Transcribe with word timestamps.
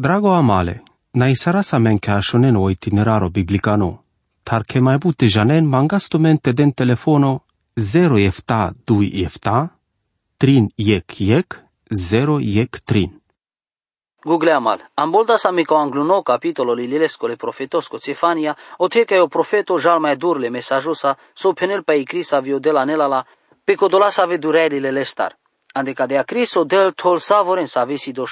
Drago 0.00 0.30
amale, 0.32 0.82
na 1.14 1.26
isara 1.28 1.62
sa 1.62 1.78
men 1.78 1.98
ka 1.98 2.20
shonen 2.22 2.56
o 2.56 2.68
itineraro 2.70 3.30
biblicano, 3.34 4.04
tar 4.46 4.62
ke 4.62 4.78
mai 4.80 4.98
bute 5.02 5.26
janen 5.26 5.66
mangasto 5.66 6.20
mente 6.20 6.52
den 6.52 6.70
telefono 6.72 7.40
0 7.74 8.18
efta 8.22 8.70
2 8.86 9.24
efta, 9.26 9.74
trin 10.38 10.68
yek 10.78 11.20
yek, 11.20 11.56
0 11.90 12.38
yek 12.40 12.78
trin. 12.86 13.10
Google 14.22 14.52
amal. 14.52 14.78
Ambolda 14.94 15.36
sa 15.36 15.50
mi 15.50 15.64
angluno 15.66 16.22
capitolo 16.22 16.74
li 16.74 16.86
lilesco 16.86 17.26
le 17.26 17.34
profetosco 17.34 17.98
Cefania, 17.98 18.56
o 18.76 18.86
te 18.86 19.04
che 19.04 19.18
o 19.18 19.26
profeto 19.26 19.78
jal 19.78 19.98
mai 19.98 20.16
dur 20.16 20.38
le 20.38 20.48
mesajosa, 20.48 21.16
so 21.34 21.52
penel 21.54 21.82
pa 21.82 21.94
icrisa 21.94 22.38
vio 22.38 22.60
de 22.60 22.70
la 22.70 22.84
nelala, 22.84 23.26
pe 23.64 23.74
codola 23.74 24.10
sa 24.10 24.26
vedureli 24.26 24.78
le 24.78 24.92
lestar. 24.92 25.36
Ande 25.74 25.92
ca 25.92 26.06
de 26.06 26.18
acriso 26.18 26.62
del 26.62 26.94
tol 26.94 27.18
savoren 27.18 27.66
sa 27.66 27.84
vesi 27.84 28.12
do 28.12 28.24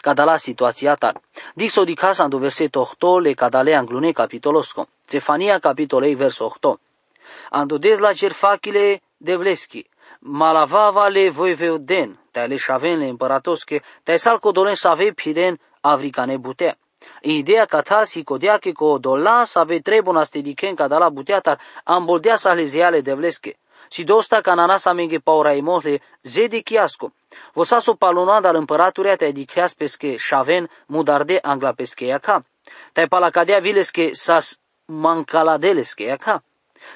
shale. 0.00 0.14
Cadala 0.14 0.36
situația 0.36 0.94
tar. 0.94 1.20
Dixo 1.54 1.84
di 1.84 1.94
casa 1.94 2.24
ando 2.24 2.38
verseto 2.38 2.80
8 2.80 3.20
le 3.20 3.34
cadale 3.34 3.74
anglune 3.74 4.12
capitolosco. 4.12 4.88
Cefania 5.06 5.58
capitolei 5.58 6.14
verso 6.14 6.44
8. 6.44 6.80
Ando 7.50 7.78
des 7.78 7.98
la 7.98 8.12
cerfachile 8.12 9.00
de 9.16 9.36
vleschi. 9.36 9.86
Malavava 10.22 11.08
le 11.08 11.30
voiveuden, 11.30 12.18
te 12.30 12.46
le 12.46 12.56
șaven 12.56 12.98
le 12.98 13.08
împăratosche, 13.08 13.82
te 14.02 14.16
sal 14.16 14.38
codolen 14.38 14.74
să 14.74 14.88
ave 14.88 15.12
piren 15.12 15.58
avricane 15.80 16.36
butea. 16.36 16.76
Ideea 17.22 17.64
ca 17.64 17.80
ta 17.80 18.04
si 18.04 18.22
codea 18.22 18.58
că 18.58 18.70
co 18.72 18.98
dola 18.98 19.44
să 19.44 19.58
ave 19.58 19.78
trebuna 19.78 20.22
stediken 20.22 20.74
ca 20.74 20.88
dala 20.88 21.08
butea 21.08 21.40
tar 21.40 21.58
amboldea 21.84 22.34
sa 22.34 22.52
le 22.52 22.64
zeale 22.64 23.00
de 23.00 23.14
vlesche. 23.14 23.56
Si 23.92 24.04
dosta 24.04 24.40
canana 24.40 24.78
sa 24.78 24.92
menge 24.92 25.18
paura 25.18 25.52
imosle 25.52 26.00
zede 26.22 26.60
chiasco. 26.62 27.12
Vosaso 27.52 27.94
palunada 27.94 28.48
al 28.48 28.54
împăraturea 28.54 29.16
te 29.16 29.30
dicreas 29.30 29.74
pesche 29.74 30.16
șaven 30.16 30.70
mudarde 30.86 31.38
angla 31.42 31.72
pesche 31.72 32.18
ca. 32.22 32.44
Te 32.92 33.06
palacadea 33.06 33.58
vilesche 33.58 34.12
sas 34.12 34.60
mancaladelesche 34.86 36.16
ca. 36.20 36.42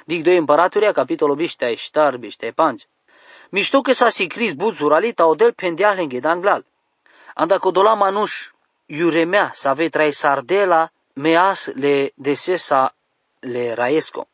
Dic 0.04 0.22
doi 0.22 0.36
împăraturea 0.36 0.92
capitolul 0.92 1.36
biște 1.36 1.74
ștar 1.74 2.16
biște 2.16 2.52
panci. 2.54 2.86
Mișto 3.50 3.80
că 3.80 3.92
s-a 3.92 4.08
sicris 4.08 4.52
buțuralita 4.54 5.26
odel 5.26 5.52
pendeal 5.52 5.96
lânghe 5.96 6.20
danglal. 6.20 6.64
Anda 7.34 7.58
codola 7.58 7.94
manuș 7.94 8.50
iuremea 8.86 9.50
să 9.52 9.68
ave 9.68 9.88
trai 9.88 10.12
sardela 10.12 10.90
meas 11.12 11.70
le 11.74 12.12
desesa 12.14 12.94
le 13.40 13.72
raesco. 13.72 14.28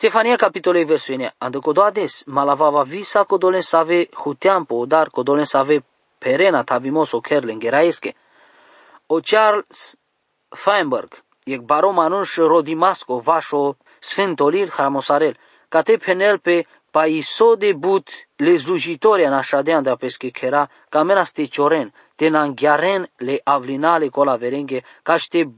Cefania 0.00 0.36
capitolei 0.36 0.84
versuine, 0.84 1.34
anda 1.38 1.58
codoades, 1.58 2.24
malavava 2.26 2.82
visa 2.82 3.24
codolen 3.24 3.60
să 3.60 3.76
ave 3.76 4.08
huteampo, 4.14 4.86
dar 4.86 5.08
codolen 5.08 5.44
să 5.44 5.56
ave 5.56 5.84
perena 6.18 6.62
tavimos 6.62 7.12
o 7.12 7.20
ker 7.20 7.42
lânghe 7.42 7.68
raesche. 7.68 8.14
O 9.06 9.18
Charles 9.20 9.98
Feinberg, 10.48 11.22
ec 11.44 11.60
baro 11.60 11.90
manuș 11.90 12.36
rodimasco, 12.36 13.18
vașo 13.18 13.76
sfântolil 13.98 14.70
harmosarel, 14.70 15.36
ca 15.68 15.82
te 15.82 15.96
penel 15.96 16.38
pe 16.38 16.66
paiso 16.90 17.54
de 17.54 17.72
but 17.72 18.08
le 18.36 18.56
slujitori 18.56 19.24
în 19.24 19.32
așadean 19.32 19.82
de 19.82 19.94
pesche 19.98 20.28
chera, 20.28 20.70
camera 20.88 21.24
ste 21.24 21.44
cioren, 21.44 21.92
te 22.16 22.28
nanghiaren 22.28 23.10
le 23.16 23.40
avlinale 23.44 24.08
cola 24.08 24.36
verenghe, 24.36 24.82
ca 25.02 25.16
ște 25.16 25.50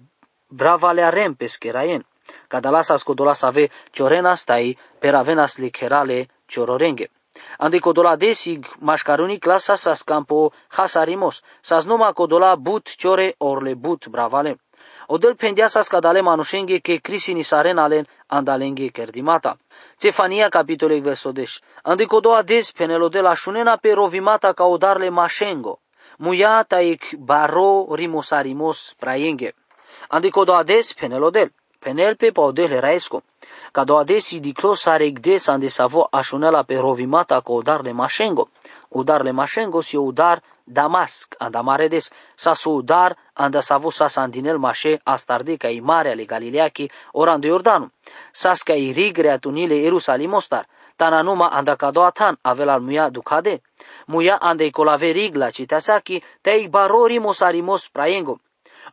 bravale 0.48 1.02
arem 1.02 1.34
pescheraien. 1.34 2.06
Cadalasa 2.53 2.97
scodola 2.97 3.33
să 3.33 3.47
ave 3.47 3.70
ciorena 3.91 4.34
stai, 4.34 4.78
per 4.98 5.14
avenas 5.14 5.56
le 5.56 5.69
cherale 5.69 6.28
ciororenghe. 6.47 7.11
Ande 7.59 7.78
codola 7.78 8.17
desig 8.17 8.67
mașcaruni 8.78 9.39
clasa 9.39 9.75
sa 9.75 9.92
scampo 9.94 10.53
hasarimos, 10.69 11.42
sas 11.61 11.84
numa 11.84 12.12
codola 12.12 12.55
but 12.56 12.86
ciore 12.97 13.34
orle 13.39 13.75
but 13.75 14.06
bravale. 14.06 14.61
Odel 15.06 15.34
pendea 15.36 15.67
sa 15.67 15.81
scadale 15.81 16.20
manușenghe 16.20 16.78
che 16.78 16.97
crisi 16.97 17.33
ni 17.33 17.42
sarenalen 17.42 18.06
andalenghe 18.27 18.87
kerdimata. 18.87 19.59
Cefania 19.97 20.49
capitolei 20.49 21.00
versodeș. 21.00 21.59
Andico 21.82 22.21
doa 22.21 22.43
des 22.43 22.72
penelo 22.72 23.09
de 23.09 23.21
la 23.21 23.34
șunena 23.34 23.76
pe 23.76 23.93
rovimata 23.93 24.53
ca 24.53 24.65
odarle 24.65 25.09
mașengo. 25.09 25.81
Muia 26.19 26.65
taik 26.69 27.16
baro 27.16 27.94
rimosarimos 27.94 28.94
praenghe. 28.99 29.55
Andico 30.09 30.44
doa 31.84 32.15
des 32.15 32.15
penelo 32.15 32.15
del. 32.15 32.15
Penel 32.15 32.16
pe 32.16 32.32
paudele 32.32 32.81
raesco. 32.81 33.22
Ca 33.72 33.84
doa 33.84 34.04
des 34.04 34.32
idiclos 34.32 34.87
arec 34.87 35.20
des 35.20 35.48
ande 35.48 35.69
savo 35.69 36.09
așunela 36.10 36.62
pe 36.62 36.76
rovimata 36.76 37.41
ca 37.41 37.53
odarle 37.53 37.93
mașengo. 37.93 38.48
Udarle 38.88 39.32
mașengo 39.32 39.81
si 39.81 39.97
udar 39.97 40.43
Damasc, 40.65 41.34
andamaredes, 41.38 42.10
sa 42.37 42.54
su 42.54 42.70
udar, 42.70 43.16
anda 43.34 43.60
savu 43.60 43.91
sa 43.91 44.09
sandinel 44.09 44.59
mașe, 44.59 45.00
astarde 45.04 45.56
ca 45.56 45.69
i 45.69 45.81
mare 45.81 46.10
ale 46.10 46.25
Galileachi, 46.25 46.91
oran 47.12 47.41
de 47.41 47.48
Iordanu. 47.48 47.91
Sas 48.32 48.62
ca 48.62 48.75
i 48.75 48.93
rigre 48.93 49.31
atunile 49.31 49.75
Ierusalim 49.75 50.32
ostar, 50.32 50.66
tana 50.97 51.22
numa 51.22 51.49
anda 51.49 51.76
ca 51.76 51.91
doa 51.91 52.10
tan 52.10 52.38
avel 52.43 52.69
al 52.69 52.81
muia 52.81 53.10
ducade. 53.10 53.60
Muia 54.06 54.38
anda 54.41 54.64
i 54.64 54.70
colave 54.70 55.12
rigla 55.12 55.50
citeasaki, 55.50 56.22
te 56.43 56.56
i 56.60 56.69
barori 56.69 57.19
mosarimos 57.19 57.91
praengo. 57.91 58.38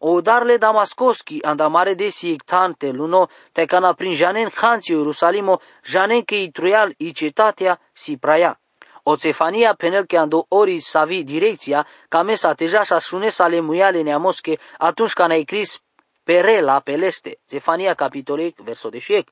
O 0.01 0.21
darle 0.21 0.57
Damascoski 0.57 1.39
anda 1.43 1.67
mare 1.67 1.93
de 1.93 2.09
si 2.09 2.37
te 2.77 2.91
luno 2.91 3.27
te 3.51 3.65
cana 3.65 3.93
prin 3.93 4.13
janen 4.13 4.49
hanți 4.55 4.91
Ierusalimo, 4.91 5.59
janen 5.83 6.21
că 6.23 6.35
i 6.35 6.51
truial 6.51 6.93
i 6.97 7.11
cetatea 7.11 7.79
si 7.93 8.17
praia. 8.17 8.59
O 9.03 9.15
cefania 9.15 9.73
penel 9.73 10.05
che 10.05 10.17
ando 10.17 10.45
ori 10.49 10.79
savi 10.79 11.23
direcția, 11.23 11.88
ca 12.09 12.21
mesa 12.21 12.53
teja 12.53 12.83
și 12.83 12.93
asune 12.93 13.29
sale 13.29 13.59
muiale 13.59 14.01
neamosche 14.01 14.57
atunci 14.77 15.13
când 15.13 15.31
ai 15.31 15.43
cris 15.43 15.81
perela 16.23 16.79
peleste. 16.79 17.39
Cefania 17.49 17.93
capitolic, 17.93 18.59
verso 18.59 18.89
de 18.89 18.99
șiec. 18.99 19.27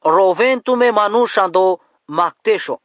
Roventume 0.00 0.90
manușando 0.90 1.80
macteșo. 2.04 2.80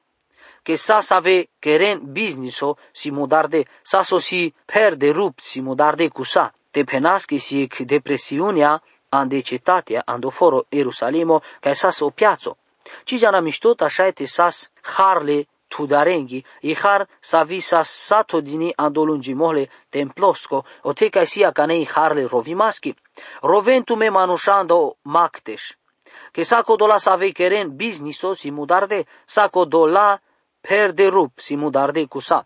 Che 0.64 0.76
sa 0.76 1.00
save 1.00 1.48
keren 1.60 2.00
businesso 2.12 2.78
si 2.92 3.12
mudarde, 3.12 3.66
sa 3.82 4.02
so 4.02 4.18
si 4.18 4.54
perde 4.66 5.12
rupt 5.12 5.40
si 5.40 5.62
mudarde 5.62 6.08
cu 6.08 6.24
sa. 6.24 6.54
Te 6.76 6.84
penaschi 6.84 7.40
si 7.40 7.70
depresiunea 7.86 8.82
ande 9.10 9.42
cetatea 9.42 10.02
ando 10.06 10.30
foro 10.30 10.66
Ierusalimo, 10.70 11.42
ca 11.62 11.74
sa 11.74 11.90
o 12.04 12.10
piazzo. 12.12 12.58
Ci 13.06 13.18
già 13.18 13.40
miștot 13.40 13.82
așa 13.82 14.12
te 14.12 14.26
sas 14.26 14.74
harle 14.82 15.48
tudarengi, 15.70 16.44
ihar 16.60 17.08
savi 17.22 17.62
sa 17.62 17.82
sato 17.84 18.42
dini 18.42 18.74
andolungi 18.76 19.34
mohle 19.34 19.70
templosko, 19.90 20.66
o 20.82 20.94
te 20.94 21.10
kai 21.10 21.26
sia 21.26 21.52
kanei 21.52 21.86
harle 21.86 22.28
rovimaski, 22.28 22.94
roventu 23.42 23.96
me 23.96 24.10
manushando 24.10 24.98
maktesh. 25.04 25.78
Che 26.32 26.44
sako 26.44 26.76
dola 26.76 27.00
save 27.00 27.32
keren 27.32 27.78
bizniso 27.78 28.34
si 28.34 28.52
mudarde, 28.52 29.06
sako 29.26 29.64
dola 29.66 30.20
perde 30.60 31.10
rup 31.10 31.40
si 31.40 31.56
mudarde 31.56 32.06
kusa. 32.08 32.46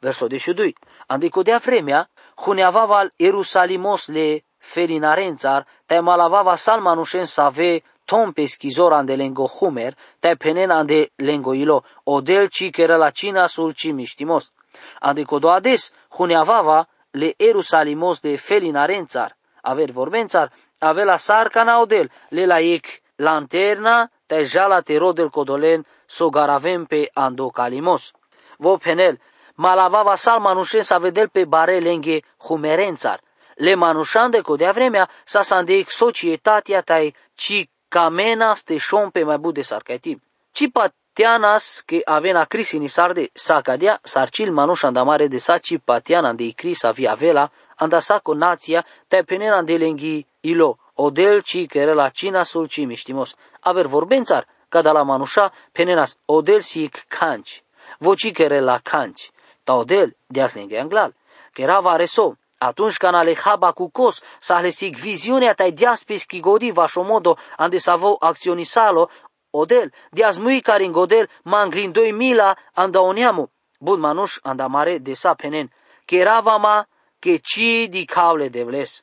Verso 0.00 0.26
22. 0.26 0.74
Andico 1.08 1.42
de 1.42 1.58
vremea, 1.58 2.08
huneavaval 2.44 3.10
Ierusalimos 3.18 4.08
le 4.08 4.42
felinarențar, 4.58 5.66
te 5.86 6.00
malavava 6.00 6.56
salmanushen 6.56 7.26
save 7.26 7.82
tom 8.06 8.32
pesquizor 8.32 8.92
ande 8.92 9.16
lengo 9.16 9.46
humer, 9.46 9.94
te 10.20 10.36
penen 10.36 10.70
ande 10.70 11.10
lengo 11.16 11.54
ilo, 11.54 11.82
odel 12.04 12.48
ci 12.48 12.70
che 12.70 12.86
la 12.86 13.10
cina 13.10 13.48
sul 13.48 13.74
ci 13.74 13.92
mistimos. 13.92 14.52
Ande 15.00 15.24
codo 15.24 15.50
ades, 15.50 15.92
huneavava 16.18 16.86
le 17.12 17.34
Erusalimos 17.38 18.20
de 18.20 18.36
felinarenzar, 18.38 19.34
aver 19.62 19.92
vorbenzar, 19.92 20.50
ave 20.80 21.04
la 21.04 21.18
sarcana 21.18 21.80
odel, 21.80 22.10
le 22.30 22.46
la 22.46 22.60
ic 22.60 23.02
lanterna, 23.18 24.10
te 24.26 24.44
jala 24.44 24.82
te 24.82 24.98
rodel 24.98 25.30
codolen, 25.30 25.84
so 26.06 26.30
garavem 26.30 26.86
pe 26.86 27.10
ando 27.14 27.50
calimos. 27.50 28.14
Vo 28.58 28.78
penel, 28.78 29.18
malavava 29.64 30.14
sal 30.14 30.38
manușen 30.38 30.82
să 30.82 30.96
vedel 31.00 31.28
pe 31.28 31.44
bare 31.44 31.78
lenghe 31.78 32.20
humerențar. 32.46 33.20
Le 33.54 33.74
manușan 33.74 34.30
de 34.30 34.40
codea 34.40 34.72
vremea 34.72 35.08
sa 35.24 35.42
sandeic 35.42 35.90
societatea 35.90 36.80
tai 36.80 37.14
ci 37.34 37.68
Camenas 37.88 38.62
te 38.62 38.76
șompe 38.76 39.24
mai 39.24 39.38
bude 39.38 39.62
sarcaitim. 39.62 40.22
Ci 40.52 40.64
patianas 40.72 41.82
que 41.86 42.00
avena 42.04 42.44
crisi 42.44 42.78
ni 42.78 42.86
sarde 42.86 43.28
sacadea 43.32 43.98
sarcil 44.02 44.52
manuș 44.52 44.82
andamare 44.82 45.26
de 45.26 45.38
saci 45.38 45.78
patiana 45.84 46.32
de 46.32 46.52
cris 46.56 46.82
avia 46.82 47.14
vela 47.14 47.50
anda 47.76 47.98
saco 47.98 48.34
nația 48.34 48.84
te 49.08 49.22
penena 49.22 49.62
de 49.62 49.76
lenghi 49.76 50.26
ilo 50.40 50.76
odel 50.94 51.42
ci 51.42 51.66
care 51.66 51.92
la 51.92 52.08
cina 52.08 52.42
sul 52.42 52.66
ci 52.66 52.84
miștimos. 52.84 53.34
Aver 53.60 53.86
vorbențar, 53.86 54.46
ca 54.68 54.82
da 54.82 54.92
la 54.92 55.02
manușa 55.02 55.52
penenas 55.72 56.16
odel 56.24 56.60
si 56.60 56.90
canci. 57.08 57.62
Voci 57.98 58.32
care 58.32 58.60
la 58.60 58.78
canci. 58.82 59.30
Ta 59.68 59.74
odel 59.74 60.14
deas 60.34 60.54
lenghe 60.54 60.78
anglal. 60.78 61.12
Che 61.52 61.66
rava 61.66 61.96
reso, 61.96 62.36
atunci 62.58 62.96
când 62.96 63.14
alejaba 63.14 63.72
cu 63.72 63.90
cos, 63.90 64.22
sa 64.38 64.68
sig 64.68 64.96
viziunea 64.96 65.54
tai 65.54 65.72
dias 65.72 66.04
pesquigodi 66.04 66.70
vașomodo 66.70 67.36
ande 67.56 67.76
savo 67.76 68.16
acționisalo, 68.20 69.10
odel, 69.50 69.92
dias 70.10 70.38
mui 70.38 70.60
care 70.60 70.84
în 70.84 70.92
godel 70.92 71.28
mangrindoi 71.42 72.12
mila 72.12 72.56
anda 72.72 73.00
oniamu, 73.00 73.50
bun 73.78 74.00
manuș 74.00 74.38
anda 74.42 74.66
mare 74.66 74.98
de 74.98 75.12
sa 75.12 75.34
penen, 75.34 75.70
che 76.06 76.24
ma 76.60 76.86
che 77.18 77.38
ci 77.42 77.88
di 77.88 78.04
cavle 78.04 78.48
devles. 78.48 79.02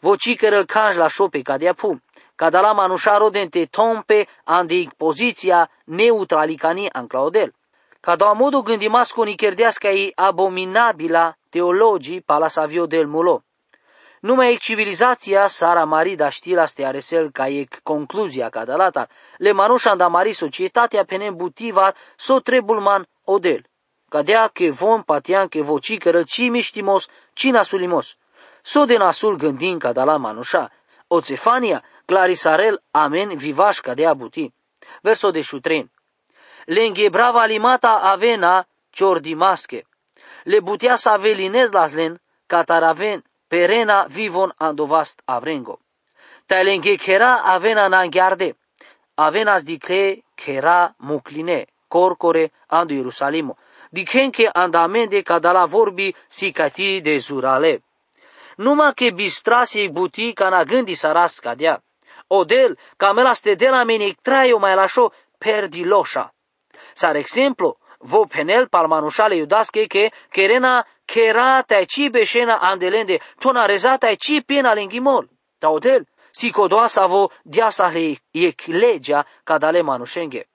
Voci 0.00 0.36
că 0.36 0.46
îl 0.46 0.64
canj 0.64 0.96
la 0.96 1.08
șope 1.08 1.40
ca 1.42 1.56
de 1.56 1.72
pum. 1.76 2.02
Cada 2.34 2.60
la 2.60 2.72
manușaro 2.72 3.28
dente 3.28 3.64
tompe 3.66 4.26
andi 4.44 4.88
poziția 4.96 5.70
neutralicani 5.84 6.90
an 6.90 7.06
Claudel. 7.06 7.54
Cada 8.00 8.30
a 8.30 8.32
modo 8.32 8.62
gândimasco 8.62 9.24
ni 9.24 9.36
cherdeasca 9.36 9.90
i 9.90 10.12
abominabila 10.16 11.34
teologii 11.50 12.20
pala 12.20 12.48
savio 12.48 12.86
del 12.86 13.06
mulo. 13.06 13.42
Numai 14.20 14.56
civilizația 14.56 15.46
sara 15.46 15.84
mari 15.84 16.16
da 16.16 16.28
știla 16.28 16.66
ste 16.66 16.84
aresel 16.84 17.30
ca 17.30 17.48
e 17.48 17.66
concluzia 17.82 18.48
cada 18.48 18.76
latar. 18.76 19.08
Le 19.36 19.52
manușa 19.52 19.94
da 19.94 20.08
mari 20.08 20.32
societatea 20.32 21.04
penem 21.04 21.36
butivar 21.36 21.94
so 22.16 22.40
trebulman 22.40 23.06
odel. 23.24 23.64
Cadea 24.08 24.46
că 24.48 24.64
vom 24.70 25.02
patian 25.02 25.48
că 25.48 25.62
voci 25.62 25.98
cără 25.98 26.22
ci 26.22 26.48
miștimos, 26.48 27.08
ci 27.32 27.44
nasulimos. 27.44 28.16
So 28.62 28.84
de 28.84 28.96
nasul 28.96 29.36
gândin 29.36 29.78
cada 29.78 30.04
la 30.04 30.16
manușa. 30.16 30.70
O 31.06 31.20
cefania, 31.20 31.84
clarisarel, 32.04 32.82
amen, 32.90 33.36
vivaș 33.36 33.78
cadea 33.78 34.14
buti. 34.14 34.54
Verso 35.02 35.30
de 35.30 35.40
șutren. 35.40 35.90
Le 36.74 36.82
înghebrava 36.86 37.44
limata 37.46 38.00
avena 38.12 38.66
ciordimasche. 38.90 39.86
Le 40.44 40.60
butea 40.60 40.96
să 40.96 41.08
avelinez 41.10 41.70
laslen, 41.70 42.20
cataraven, 42.46 43.24
perena 43.48 44.06
vivon 44.08 44.54
andovast 44.56 45.22
avrengo. 45.24 45.80
Talenge 46.46 46.94
kera 46.94 47.32
avena 47.34 47.88
nangiarde. 47.88 48.56
Avenas 49.14 49.62
dicle 49.62 50.22
kera 50.34 50.94
mucline, 50.96 51.66
corcore 51.88 52.52
andu 52.66 52.94
Ierusalimo. 52.94 53.56
Dichenche 53.90 54.48
andamende 54.52 55.22
cadala 55.22 55.64
vorbi 55.64 56.14
sicati 56.28 57.00
de 57.00 57.16
zurale. 57.18 57.82
Numai 58.56 58.94
că 58.94 59.10
bistrasi 59.14 59.88
buti 59.88 60.32
ca 60.32 60.48
na 60.48 60.62
gândi 60.64 60.94
saras 60.94 61.38
cadea. 61.38 61.82
Odel, 62.26 62.78
camela 62.96 63.32
stedela 63.32 63.84
meni 63.84 64.16
traio 64.22 64.58
mai 64.58 64.74
lașo 64.74 65.12
perdiloșa. 65.38 66.34
Sar 66.94 67.16
exemplu, 67.16 67.76
vo 67.98 68.26
penel 68.26 68.68
palmanușale 68.68 69.36
iudasche 69.36 69.86
che 69.86 70.12
kerena 70.30 70.86
kera 71.04 71.62
tai 71.62 71.86
ci 71.86 72.10
beshena 72.10 72.58
andelende 72.58 73.20
tona 73.38 73.66
reza 73.66 73.98
tai 73.98 74.16
ci 74.16 74.42
pena 74.42 74.72
lingimol. 74.72 75.28
Taudel, 75.58 76.06
si 76.30 76.50
codoasa 76.50 77.06
vo 77.06 77.30
diasahle 77.42 78.16
ec 78.30 78.66
legea 78.66 79.26
cadale 79.44 79.82
manușenghe. 79.82 80.48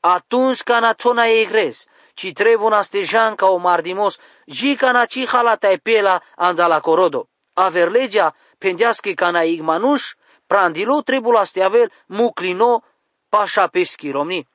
Atunci 0.00 0.62
cana 0.62 0.94
tona 0.94 1.26
egres, 1.26 1.88
ci 2.14 2.32
trebuna 2.32 2.82
stejan 2.82 3.36
ca 3.36 3.46
o 3.46 3.58
mardimos, 3.58 4.18
ji 4.46 4.76
cana 4.76 5.06
ci 5.06 5.26
hala 5.26 5.56
tai 5.56 5.78
pela 5.78 6.20
andala 6.36 6.80
corodo. 6.80 7.28
Aver 7.54 7.88
legea 7.90 8.34
pendească 8.58 9.12
cana 9.14 9.42
igmanuș, 9.42 10.02
prandilo 10.46 11.02
trebula 11.02 11.44
steavel 11.44 11.90
muclino 12.06 12.82
pașa 13.28 13.66
peschi 13.66 14.10
romni. 14.10 14.51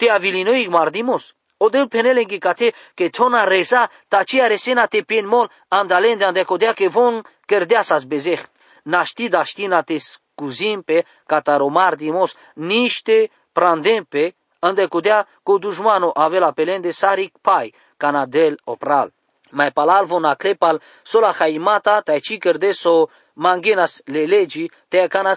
Te 0.00 0.08
avilino 0.10 0.54
igmardimos. 0.56 1.34
Odel 1.58 1.86
penele 1.92 2.24
gicate 2.24 2.72
che 2.94 3.10
tona 3.10 3.44
reza 3.44 3.90
tacia 4.08 4.46
resena 4.48 4.86
te 4.88 5.02
pien 5.04 5.26
mol 5.26 5.50
andalende 5.68 6.24
ande 6.24 6.44
codea 6.44 6.72
che 6.72 6.88
von 6.88 7.20
cerdea 7.46 7.82
sas 7.82 8.06
bezeh. 8.06 8.40
Naști 8.84 9.28
da 9.28 9.42
știna 9.44 9.82
te 9.82 9.98
scuzim 9.98 10.82
pe 10.82 11.04
cataromar 11.26 11.94
dimos 11.96 12.36
niște 12.54 13.30
prandempe 13.52 14.34
ande 14.60 14.86
codea 14.86 15.28
cu 15.42 15.58
dușmano 15.58 16.10
avela 16.14 16.52
pelende 16.52 16.90
saric 16.90 17.36
pai 17.42 17.74
canadel 17.96 18.58
opral. 18.64 19.12
Mai 19.50 19.70
palal 19.70 20.04
von 20.04 20.24
aclepal 20.24 20.80
sola 21.02 21.32
haimata 21.38 22.00
tai 22.00 22.20
ci 22.20 22.38
cerde 22.38 22.70
so 22.70 23.10
mangenas 23.34 24.02
le 24.06 24.24
legi 24.24 24.70
te 24.88 25.08
cana 25.08 25.34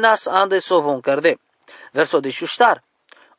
nas 0.00 0.26
ande 0.26 0.58
so 0.58 0.80
von 0.80 1.00
cerde. 1.00 1.38
Verso 1.92 2.20
de 2.20 2.28
șuștar. 2.28 2.82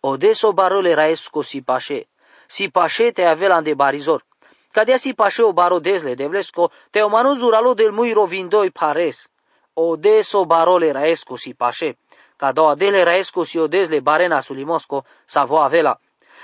Odeso 0.07 0.53
barole 0.53 0.93
raesco 0.93 1.41
si 1.41 1.61
pașe 1.61 1.99
si 2.47 2.69
pașe 2.69 3.11
te 3.11 3.23
avela 3.25 3.61
de 3.61 3.73
barizor. 3.73 4.21
Cadea 4.71 4.97
si 4.97 5.13
pașe 5.13 5.41
o 5.41 5.51
baro 5.51 5.79
desle 5.79 6.13
de 6.13 6.27
vlesco, 6.27 6.71
te 6.91 7.01
o 7.01 7.09
manu 7.09 7.33
zuralo 7.33 7.73
del 7.73 7.91
mui 7.91 8.13
rovindoi 8.13 8.69
pares. 8.71 9.29
O 9.73 9.95
deso 9.95 10.45
barole 10.45 10.91
raesco 10.91 11.35
si 11.35 11.53
pașe. 11.53 11.97
Ca 12.37 12.51
doua 12.51 12.75
dele 12.75 13.03
raesco 13.03 13.43
si 13.43 13.57
o 13.57 13.67
desle 13.67 13.99
barena 13.99 14.39
sulimosco, 14.41 15.05
sa 15.25 15.43
vo 15.43 15.57
avela. 15.57 15.99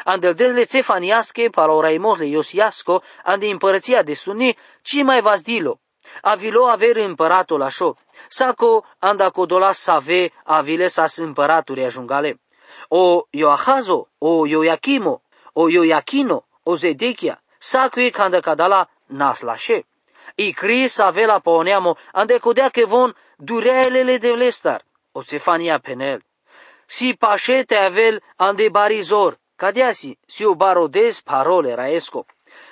Andel 0.05 0.33
desle 0.33 0.63
cefaniasche, 0.63 1.49
palo 1.49 1.81
raimosle 1.81 2.25
iosiasco, 2.25 3.03
ande 3.23 3.47
împărăția 3.47 4.01
de 4.03 4.13
suni, 4.13 4.57
ci 4.81 5.03
mai 5.03 5.21
vas 5.21 5.41
dilo. 5.41 5.79
Avilo 6.21 6.65
aver 6.65 6.95
împăratul 6.95 7.61
așa. 7.61 7.93
Saco 8.27 8.83
anda 8.99 9.29
codolas 9.29 9.77
save 9.77 10.31
avile 10.43 10.87
sas 10.87 11.17
împăraturi 11.17 11.83
ajungale. 11.83 12.39
O 12.93 13.25
Ioahazo, 13.33 14.09
o 14.19 14.45
Ioachimo, 14.45 15.21
o 15.55 15.69
Ioiachino, 15.69 16.43
o 16.65 16.75
Zedechia, 16.75 17.39
sacui 17.57 18.11
canda 18.11 18.41
cadala 18.41 18.89
nas 19.07 19.43
lashe. 19.43 19.85
I 20.35 20.53
Cris 20.53 20.99
avela 20.99 21.39
poneamo 21.39 21.95
ande 22.13 22.41
codea 22.41 22.69
che 22.69 22.83
von 22.83 23.15
durelele 23.39 24.19
de 24.19 24.35
lestar, 24.35 24.81
o 25.13 25.23
Cefania 25.23 25.79
penel. 25.79 26.19
Si 26.85 27.13
pașete 27.13 27.77
avel 27.77 28.21
ande 28.35 28.69
barizor, 28.69 29.37
cadeasi, 29.55 30.17
si 30.27 30.43
o 30.43 30.55
barodes 30.55 31.21
parole 31.21 31.75
raesco. 31.75 32.25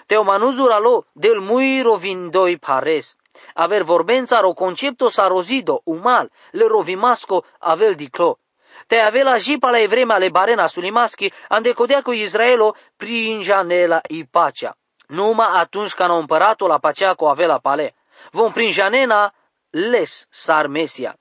Teo 0.05 0.23
manuzura 0.25 0.79
lo 0.79 1.05
del 1.13 1.39
muy 1.39 1.81
rovindoi 1.81 2.57
pares. 2.57 3.15
Aver 3.55 3.85
vorbența 3.85 4.41
ro 4.41 4.53
concepto 4.53 5.09
sa 5.09 5.29
rozido, 5.29 5.81
umal, 5.85 6.29
le 6.51 6.67
rovimasco 6.67 7.45
avel 7.61 7.95
diclo 7.95 8.35
te 8.35 8.48
avela 8.97 9.37
jipa 9.37 9.69
la 9.69 9.79
evrema 9.79 10.17
le 10.17 10.29
barena 10.29 10.67
sulimaschi, 10.67 11.33
ande 11.47 11.73
codea 11.73 12.01
cu 12.01 12.11
Israelo 12.11 12.75
prinjanela 12.97 14.01
i 14.07 14.25
pacea. 14.25 14.77
Numai 15.07 15.47
atunci 15.53 15.93
când 15.93 16.09
împăratul 16.09 16.67
la 16.67 16.77
pacea 16.77 17.13
cu 17.13 17.25
avela 17.25 17.57
pale. 17.57 17.95
Vom 18.31 18.51
prinjanena 18.51 19.33
les 19.69 20.27
sar 20.29 20.67
Mesia. 20.67 21.17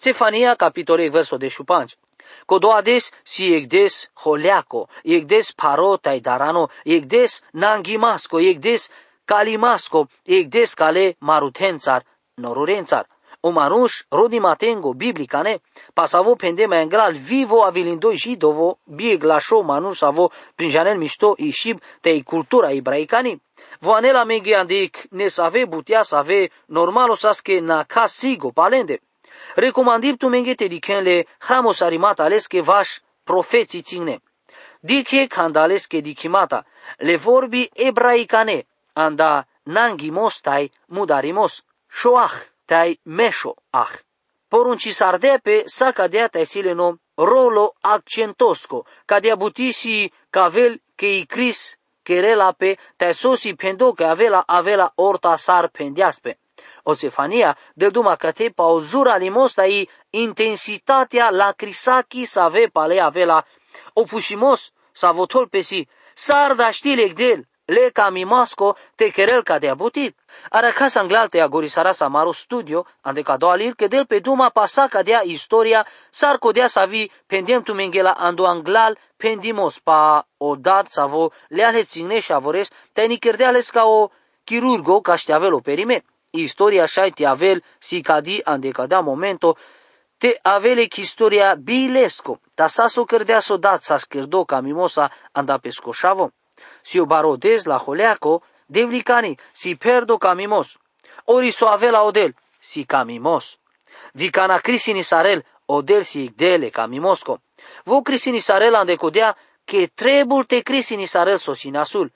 Cefania, 0.00 0.54
capitolei 0.54 1.08
verso 1.08 1.36
de 1.36 1.48
șupanci. 1.48 1.96
Codoades 2.46 3.10
si 3.22 3.54
egdes 3.54 4.10
holeaco, 4.14 4.88
egdes 5.02 5.52
parotai 5.52 6.20
darano, 6.20 6.68
egdes 6.84 7.42
nangimasco, 7.52 8.40
egdes 8.40 8.90
calimasco, 9.24 10.08
egdes 10.24 10.74
cale 10.74 11.16
marutențar, 11.18 12.04
norurențar. 12.34 13.06
O 13.40 13.50
manuș, 13.50 13.92
rodi 14.10 14.38
matengo, 14.38 14.92
biblicane, 14.92 15.60
pasavo 15.94 16.34
pendema 16.34 16.76
engral 16.80 17.14
vivo 17.14 17.62
avilindoi 17.62 18.16
jidovo, 18.16 18.78
bieg 18.84 19.22
lasho 19.22 19.62
manuș 19.62 19.96
savo 19.96 20.30
prinjanel 20.56 20.98
mișto 20.98 21.34
ishib 21.36 21.78
tei 22.00 22.22
cultura 22.22 22.70
ibraicani. 22.70 23.42
Voanela 23.80 24.24
menge 24.24 24.54
andic 24.54 25.06
ne 25.10 25.28
save 25.28 25.64
butia 25.64 26.02
save 26.02 26.50
normalo 26.66 27.14
saske 27.14 27.60
na 27.60 27.86
sigo 28.06 28.50
palende. 28.50 28.98
Recomandib 29.54 30.18
tu 30.18 30.28
menge 30.28 30.54
te 30.54 30.66
dikenle 30.66 31.26
hramos 31.38 31.80
arimat 31.80 32.18
aleske 32.20 32.60
vaș 32.60 32.88
profeții 33.24 33.82
ține. 33.82 34.20
Dike 34.80 35.26
kandaleske 35.26 36.00
dikimata, 36.00 36.64
le 36.98 37.16
vorbi 37.16 37.70
ebraicane, 37.72 38.66
anda 38.92 39.46
nangimos 39.62 40.40
tai 40.40 40.72
mudarimos, 40.86 41.62
shoach 41.88 42.57
tai 42.68 43.00
mesho 43.04 43.54
ach. 43.70 44.04
Porunci 44.50 44.92
sardepe 44.92 45.64
sa 45.66 45.92
cadea 45.92 46.28
tai 46.28 46.44
sileno 46.44 46.98
rolo 47.16 47.74
accentosco, 47.80 48.84
cadea 49.06 49.36
butisi 49.36 50.12
cavel 50.30 50.80
che 50.94 51.06
i 51.06 51.26
cris 51.26 51.78
pe 52.02 52.78
tai 52.96 53.12
sosi 53.12 53.54
pendo 53.54 53.92
che 53.92 54.04
avela 54.04 54.44
avela 54.46 54.90
orta 54.96 55.36
sar 55.36 55.70
pendiaspe. 55.70 56.38
O 56.84 56.96
Cefania, 56.96 57.56
de 57.74 57.90
duma 57.90 58.16
cate 58.16 58.50
pa 58.50 58.64
o 58.64 58.78
zura 58.78 59.16
limosta 59.16 59.64
i 59.64 59.86
intensitatea 60.10 61.30
la 61.30 61.52
crisaki 61.52 62.24
sa 62.24 62.48
ve 62.48 62.70
pale 62.70 62.98
avela 63.00 63.44
o 63.94 64.04
pușimos 64.04 64.72
sa 64.92 65.10
votol 65.12 65.48
pe 65.48 65.60
si, 65.60 65.86
sar 66.14 66.54
da 66.54 66.70
știlec 66.70 67.12
del, 67.14 67.44
le 67.68 67.92
masco 68.24 68.76
te 68.96 69.12
querer 69.12 69.44
ca 69.44 69.58
de 69.58 69.68
abuti. 69.68 70.14
Ara 70.50 70.72
ca 70.72 70.88
sanglal 70.88 71.28
te 71.28 71.40
agorisara 71.40 71.92
sa 71.92 72.08
maro 72.08 72.32
studio, 72.32 72.86
ande 73.02 73.22
ca 73.22 73.36
doalir 73.36 73.76
que 73.76 73.88
del 73.88 74.06
pe 74.06 74.20
duma 74.20 74.50
pasa 74.50 74.88
ca 74.88 75.02
dea 75.02 75.22
historia, 75.22 75.86
sar 76.10 76.38
codea 76.38 76.68
sa 76.68 76.86
vi 76.86 77.10
pendem 77.26 77.62
tu 77.62 77.74
mengela 77.74 78.12
ando 78.12 78.46
anglal 78.46 78.96
pendimos 79.18 79.80
pa 79.80 80.24
o 80.38 80.56
dat 80.56 80.88
savo 80.88 81.32
le 81.48 81.62
ale 81.62 81.82
ține 81.82 82.20
și 82.20 82.32
avores, 82.32 82.70
te 82.92 83.06
ni 83.06 83.18
ales 83.44 83.70
ca 83.70 83.84
o 83.84 84.10
chirurgo 84.44 85.00
ca 85.00 85.14
o 85.52 85.60
perime. 85.60 86.04
Istoria 86.30 86.84
șai 86.86 87.10
te 87.10 87.26
avel 87.26 87.62
si 87.78 88.00
cadi 88.00 88.40
ande 88.44 88.70
ca 88.70 88.86
dea 88.86 89.00
momento, 89.00 89.56
te 90.18 90.38
avele 90.42 90.88
istoria 90.96 91.54
bilesco, 91.54 92.40
ta 92.54 92.66
sa 92.66 92.86
so 92.86 93.04
cărdea 93.04 93.40
so 93.40 93.56
dat 93.56 93.82
sa 93.82 93.96
scârdo 93.96 94.44
ca 94.44 94.60
mimosa 94.60 95.10
anda 95.32 95.58
pescoșavo 95.58 96.32
si 96.88 96.98
o 96.98 97.04
barodez 97.06 97.66
la 97.66 97.76
holeaco, 97.76 98.42
devlicani, 98.66 99.36
si 99.52 99.76
perdo 99.76 100.18
camimos. 100.18 100.78
ori 101.26 101.52
so 101.52 101.68
avela 101.68 102.02
odel, 102.02 102.34
si 102.58 102.86
camimos. 102.86 103.58
Vi 104.14 104.30
cana 104.30 104.60
crisini 104.60 105.02
sarel, 105.02 105.44
odel 105.66 106.04
si 106.04 106.22
igdele 106.22 106.70
camimosco. 106.70 107.40
Vo 107.84 108.00
crisini 108.00 108.40
sarel 108.40 108.74
andecodea, 108.74 109.36
che 109.64 109.90
trebul 109.94 110.46
te 110.46 110.62
crisini 110.62 111.06
sarel 111.06 111.38
sosinasul. 111.38 112.10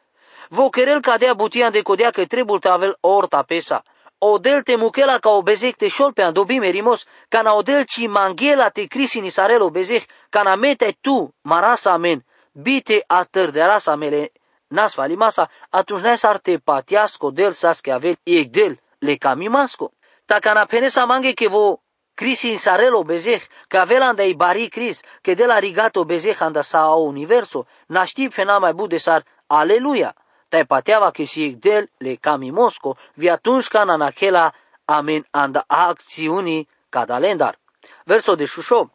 Vo 0.48 0.70
querel 0.70 1.00
cadea 1.00 1.34
butia 1.34 1.66
andecodea 1.66 2.10
che 2.10 2.26
trebul 2.26 2.58
te 2.58 2.68
avel 2.68 2.96
orta 3.00 3.42
pesa. 3.42 3.84
Odel 4.18 4.62
te 4.62 4.76
muchela 4.76 5.18
ca 5.18 5.30
obezec 5.30 5.76
te 5.76 5.88
șol 5.88 6.12
pe 6.12 6.22
andobime 6.22 6.70
rimos, 6.70 7.06
ca 7.28 7.42
na 7.42 7.52
odel 7.54 7.84
ci 7.84 8.06
manghela 8.06 8.70
te 8.70 8.86
crisini 8.86 9.30
sarel 9.30 9.60
obezec, 9.60 10.08
ca 10.30 10.42
na 10.42 10.56
mete 10.56 10.96
tu, 11.00 11.28
marasa 11.42 11.92
amen, 11.92 12.24
bite 12.52 13.04
atăr 13.06 13.50
de 13.50 13.60
rasa 13.60 13.96
mele 13.96 14.32
nas 14.72 14.94
falimasa, 14.94 15.44
atunci 15.70 16.02
ne 16.02 16.14
s-ar 16.14 16.38
te 16.38 16.58
patiasco 16.58 17.30
del 17.30 17.52
sas 17.52 17.80
que 17.80 17.92
avel 17.92 18.16
del 18.56 18.80
le 18.98 19.16
camimasco. 19.16 19.92
Ta 20.26 20.40
ca 20.40 20.52
na 20.54 20.66
penesa 20.66 21.04
mange 21.06 21.34
que 21.34 21.48
vo 21.48 21.80
crisi 22.14 22.50
in 22.50 22.58
sarelo 22.58 23.02
bezeh, 23.02 23.42
că 23.68 23.78
avela 23.78 24.06
anda 24.06 24.22
i 24.22 24.34
bari 24.34 24.68
cris, 24.68 25.00
că 25.22 25.34
de 25.34 25.44
la 25.44 25.58
rigato 25.58 26.04
bezeh 26.04 26.40
anda 26.40 26.62
sa 26.62 26.94
o 26.94 27.02
universo, 27.02 27.66
na 27.86 28.04
știi 28.04 28.30
fena 28.30 28.58
mai 28.58 28.72
bude 28.72 28.96
sar, 28.96 29.24
aleluia. 29.46 30.14
Tai 30.48 30.64
pateava 30.64 31.10
că 31.10 31.24
si 31.24 31.56
del 31.58 31.90
le 31.98 32.14
camimosco, 32.14 32.96
vi 33.14 33.28
atunci 33.28 33.68
ca 33.68 33.84
na 33.84 33.96
nachela 33.96 34.52
amen 34.84 35.26
anda 35.30 35.64
acțiunii 35.66 36.68
cadalendar. 36.88 37.58
Verso 38.04 38.34
de 38.34 38.44
șușo. 38.44 38.90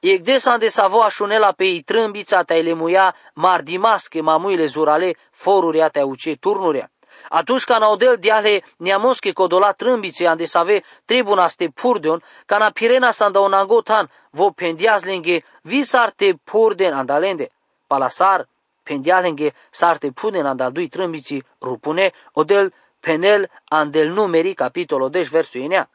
Egdesa 0.00 0.58
de 0.58 0.68
savo 0.68 1.02
așunela 1.02 1.52
pe 1.52 1.64
ei 1.64 1.82
trâmbița 1.82 2.42
ta 2.42 2.54
lemuia 2.54 3.14
mardimasche 3.34 4.20
mamuile 4.20 4.66
zurale 4.66 5.16
foruria 5.30 5.88
ta 5.88 6.04
uce 6.04 6.36
turnuria. 6.36 6.90
Atunci 7.28 7.64
ca 7.64 7.78
naudel 7.78 8.16
diale 8.16 8.62
neamosche 8.76 9.32
codola 9.32 9.72
trâmbițe 9.72 10.26
ande 10.26 10.44
save 10.44 10.84
tribuna 11.04 11.46
ste 11.48 11.68
purdeon, 11.74 12.22
ca 12.46 12.58
na 12.58 12.70
pirena 12.70 13.10
sanda 13.10 13.40
onangotan 13.40 14.08
vo 14.30 14.50
pendias 14.52 15.04
lenge 15.04 15.42
visarte 15.62 16.38
purden 16.44 16.94
andalende. 16.94 17.48
Palasar 17.86 18.46
pendialenge 18.84 19.52
sarte 19.70 20.12
puden 20.12 20.46
andal 20.46 20.72
dui 20.72 20.88
trâmbici 20.88 21.42
rupune 21.60 22.12
odel 22.32 22.72
penel 23.00 23.48
andel 23.68 24.08
numeri 24.12 24.54
capitolo 24.54 25.08
10 25.08 25.30
versul 25.30 25.62
inea. 25.62 25.88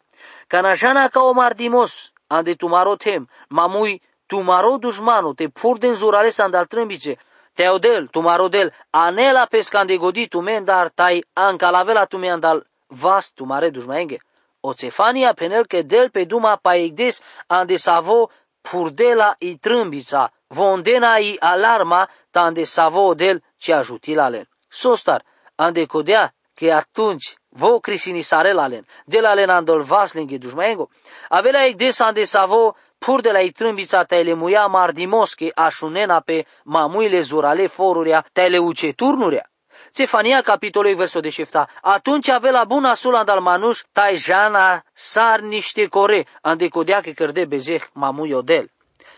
Ca 0.47 0.61
na 0.61 0.75
jana 0.75 1.09
ca 1.09 1.23
o 1.23 1.33
mardimos 1.33 2.12
ande 2.37 2.53
tumaro 2.55 2.95
tem, 2.95 3.27
mamui 3.49 4.01
tumaro 4.29 4.77
dușmanu, 4.77 5.33
te 5.33 5.47
pur 5.47 5.77
din 5.77 5.93
zurale 5.93 6.29
sandal 6.29 6.65
trâmbice, 6.65 7.13
Teodel, 7.53 8.07
tumarodel, 8.07 8.73
anela 8.89 9.45
pescande 9.45 9.97
godi 9.97 10.27
tu 10.27 10.41
mendar 10.41 10.89
tai 10.89 11.23
ancalavela 11.33 12.05
tu 12.05 12.17
mendal 12.17 12.65
vas 12.87 13.31
tu 13.33 13.45
mare 13.45 13.69
dușmaenge. 13.69 14.17
O 14.61 14.73
cefania 14.73 15.33
penel 15.33 15.65
que 15.65 15.81
del 15.81 16.09
pe 16.09 16.25
duma 16.25 16.55
paigdes 16.55 17.21
ande 17.47 17.75
savo 17.75 18.29
purdela 18.61 19.35
i 19.39 19.57
trâmbița, 19.57 20.31
vondena 20.47 21.17
i 21.17 21.37
alarma 21.39 22.09
tande 22.31 22.63
savo 22.63 23.13
del 23.13 23.43
ce 23.57 23.73
ajutilalen. 23.73 24.47
Sostar, 24.69 25.23
ande 25.55 25.85
codea 25.85 26.33
că 26.55 26.73
atunci 26.73 27.37
vo 27.55 27.79
crisini 27.79 28.21
sarelalen, 28.21 28.85
de 29.05 29.21
la 29.21 29.33
len 29.33 29.49
andol 29.49 29.81
vaslinge 29.81 30.37
dușmaengo, 30.37 30.89
avela 31.29 31.65
igdes 31.65 31.99
ande 31.99 32.25
savo 32.25 32.75
pur 32.99 33.21
de 33.21 33.31
la 33.31 33.39
itrâmbița 33.39 34.03
te 34.03 34.33
muia 34.33 34.65
mardimosche 34.65 35.51
așunena 35.55 36.19
pe 36.19 36.45
mamuile 36.63 37.19
zurale 37.19 37.67
forurea 37.67 38.25
te 38.33 38.47
le 38.47 38.57
uce 38.57 38.91
turnurea. 38.91 39.47
Cefania 39.93 40.41
capitolului 40.41 40.95
verso 40.95 41.19
de 41.19 41.29
șefta. 41.29 41.67
Atunci 41.81 42.29
ave 42.29 42.49
la 42.49 42.63
buna 42.63 42.93
sula 42.93 43.23
dal 43.23 43.39
manuș, 43.39 43.79
tai 43.91 44.15
jana 44.15 44.83
sar 44.93 45.39
niște 45.39 45.87
core, 45.87 46.27
ande 46.41 46.67
codea 46.67 47.01
că 47.01 47.11
cărde 47.11 47.45
bezeh 47.45 47.83
mamui 47.93 48.31
odel. 48.31 48.71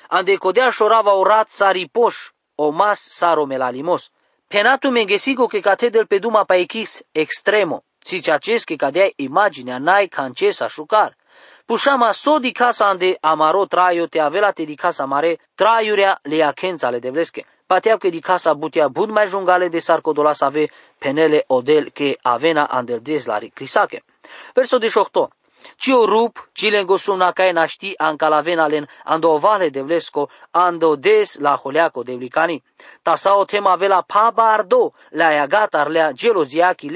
Ande 0.09 0.35
codea 0.35 0.69
șorava 0.69 1.13
orat 1.13 1.49
saripoș, 1.49 2.15
o 2.55 2.69
mas 2.69 2.99
saro 2.99 3.45
melalimos. 3.45 4.11
Penatu 4.47 4.89
mengesigo 4.89 5.45
că 5.45 5.59
catedel 5.59 6.05
pe 6.05 6.17
duma 6.17 6.43
pa 6.43 6.55
echis 6.55 7.01
extremo, 7.11 7.83
si 8.05 8.31
acest 8.31 8.65
că 8.65 8.75
cadea 8.75 9.09
imaginea 9.15 9.77
nai 9.77 10.07
cancesa 10.07 10.67
șucar. 10.67 11.15
Pușama 11.65 12.11
so 12.11 12.39
di 12.39 12.51
casa 12.51 12.85
ande 12.85 13.17
amaro 13.21 13.65
traio 13.65 14.05
te 14.05 14.19
avela 14.19 14.51
te 14.51 14.63
di 14.63 14.75
casa 14.75 15.05
mare 15.05 15.39
traiurea 15.55 16.19
le 16.21 16.43
achenza 16.43 16.89
le 16.89 16.99
devlesche. 16.99 17.45
Pateab 17.67 17.99
che 17.99 18.09
di 18.09 18.19
casa 18.19 18.53
butia 18.53 18.87
bud 18.87 19.09
mai 19.09 19.27
jungale 19.27 19.69
de 19.69 19.79
sarcodola 19.79 20.33
ave 20.39 20.69
penele 20.99 21.43
odel 21.47 21.91
che 21.91 22.17
avena 22.21 22.67
andel 22.69 23.01
des 23.01 23.25
la 23.25 23.39
crisache. 23.53 24.03
Verso 24.53 24.77
18. 24.77 25.29
Cio 25.75 26.05
rup, 26.05 26.49
cile 26.53 26.83
ngosumna 26.83 27.31
cae 27.31 27.51
naști 27.51 27.93
ancalavena 27.97 28.67
len 28.67 28.87
ando 29.03 29.31
ovale 29.31 29.69
devlesco, 29.71 30.29
ando 30.51 30.95
des 30.95 31.39
la 31.39 31.59
holeaco 31.63 32.03
devlicani. 32.03 32.61
Tasao 33.01 33.45
tema 33.45 33.75
vela 33.75 34.03
pa 34.03 34.31
bardo, 34.31 34.93
la 35.09 35.31
iagat 35.31 35.73
lea 35.87 36.13
geloziachi 36.13 36.89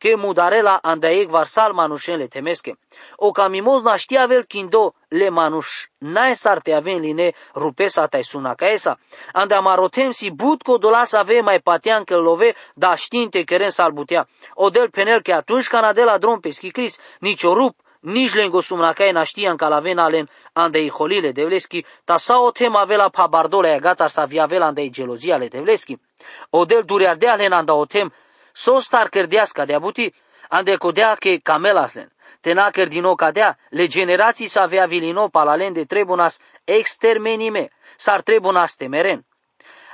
leschi, 0.00 0.08
che 0.08 0.16
mudarela 0.16 0.80
andaeg 0.82 1.30
varsal 1.30 1.72
manușen 1.72 2.18
le 2.18 2.26
temesche. 2.26 2.78
O 3.16 3.32
camimos 3.32 3.82
na 3.82 3.96
știa 3.96 4.26
vel 4.26 4.44
kindo 4.44 4.94
le 5.08 5.28
manuș 5.28 5.88
nae 5.98 6.34
sarte 6.34 6.72
aven 6.72 7.00
line 7.00 7.32
rupesa 7.54 8.06
tai 8.06 8.22
suna 8.22 8.54
caesa. 8.54 8.98
Ande 9.32 9.54
amarotem 9.54 10.10
si 10.10 10.30
butco 10.30 10.78
dolas 10.78 11.12
ave 11.12 11.40
mai 11.40 11.60
patean 11.60 12.04
că 12.04 12.16
love 12.16 12.54
da 12.74 12.94
știinte 12.94 13.42
keren 13.42 13.70
sal 13.70 13.92
butea. 13.92 14.26
Odel 14.54 14.90
penel 14.90 15.22
că 15.22 15.32
atunci 15.32 15.68
cana 15.68 15.92
de 15.92 16.02
la 16.02 16.18
drum 16.18 16.40
pe 16.40 16.50
schicris, 16.50 16.98
nici 17.20 17.44
o 17.44 17.52
rup, 17.54 17.76
nici 18.00 18.34
lengo 18.34 18.60
sumnacae 18.60 19.12
na 19.12 19.24
știan 19.24 19.56
ca 19.56 19.68
la 19.68 19.80
vena 19.80 20.08
len 20.08 20.28
andei 20.52 20.90
holile 20.90 21.32
devleschi, 21.32 21.84
ta 22.04 22.16
sa 22.16 22.40
o 22.40 22.50
tema 22.50 22.84
vela 22.84 23.08
pa 23.08 23.26
bardola 23.26 23.74
e 23.74 23.78
gata 23.78 24.08
sa 24.08 24.24
via 24.24 24.46
vela 24.46 24.66
andei 24.66 24.90
gelozia 24.90 25.36
le 25.36 25.48
devleschi. 25.48 25.98
Odel 26.50 26.82
dureardea 26.84 27.36
len 27.36 27.52
anda 27.52 27.74
o 27.74 27.86
tem, 27.86 28.10
sostar 28.52 29.08
cărdeasca 29.08 29.64
de 29.64 29.74
abuti, 29.74 30.14
ande 30.48 30.76
codea 30.76 31.14
che 31.14 31.40
camelaslen, 31.42 32.12
tenaker 32.40 32.88
dino 32.88 33.14
cadea, 33.14 33.58
le 33.70 33.86
generații 33.86 34.46
să 34.46 34.60
avea 34.60 34.86
vilino 34.86 35.28
palalen 35.28 35.72
de 35.72 35.84
trebunas 35.84 36.40
extermenime, 36.64 37.70
s-ar 37.96 38.20
trebunas 38.20 38.76
temeren. 38.76 39.24